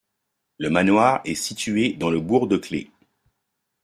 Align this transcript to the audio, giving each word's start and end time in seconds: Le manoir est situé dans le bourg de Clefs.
Le 0.57 0.71
manoir 0.71 1.21
est 1.25 1.35
situé 1.35 1.93
dans 1.93 2.09
le 2.09 2.19
bourg 2.19 2.47
de 2.47 2.57
Clefs. 2.57 2.87